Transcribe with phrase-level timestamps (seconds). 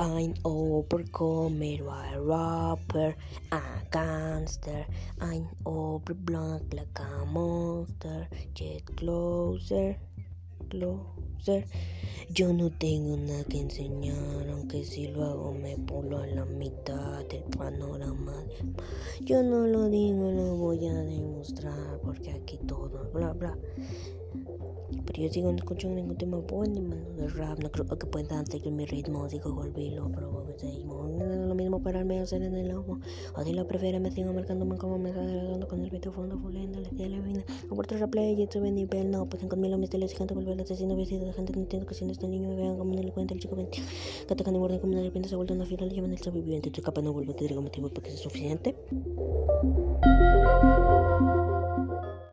[0.00, 3.16] I'm overcomer, a rapper,
[3.50, 3.60] a
[3.90, 4.86] gangster.
[5.20, 8.28] I'm over black like a monster.
[8.54, 9.96] Get closer,
[10.70, 11.64] closer.
[12.30, 17.24] Yo no tengo nada que enseñar, aunque si lo hago me pulo a la mitad
[17.26, 18.44] del panorama.
[19.22, 23.56] Yo no lo digo, lo voy a demostrar, porque aquí todo, bla, bla.
[25.18, 27.58] Pero yo sigo escuchando ningún tema bueno, de rap.
[27.58, 29.28] No creo que puedan seguir mi ritmo.
[29.28, 31.10] Sigo volverlo, pero seguimos.
[31.10, 32.72] No lo mismo pararme a hacer en el.
[32.72, 33.00] O
[33.44, 36.78] si lo prefiere, me sigo marcándome como me está con el video fondo fulendo.
[36.78, 37.42] Le di la vida.
[37.68, 39.10] Aporto replay y sube nivel.
[39.10, 41.52] No, pues conmigo mis teles gigante volver asesino vestido de gente.
[41.52, 43.34] No entiendo que siendo este niño me vean como un delincuente.
[43.34, 43.76] El chico 20.
[43.76, 45.28] Que atacan y muerden como una serpiente.
[45.28, 45.84] Se ha una fiera.
[45.84, 46.70] Le llaman el sobreviviente.
[46.70, 48.76] Tu capa no vuelve a tener motivo porque es suficiente.